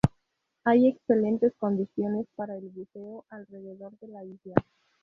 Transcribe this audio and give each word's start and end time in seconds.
Hay 0.63 0.87
excelentes 0.87 1.53
condiciones 1.59 2.25
para 2.35 2.57
el 2.57 2.69
buceo 2.71 3.23
alrededor 3.29 3.91
de 3.99 4.07
la 4.07 4.23
isla. 4.23 4.55